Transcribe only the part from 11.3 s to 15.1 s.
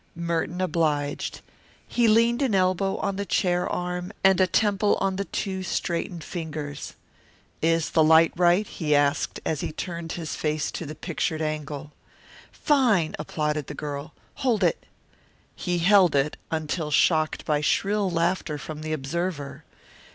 angle. "Fine," applauded the girl. "Hold it."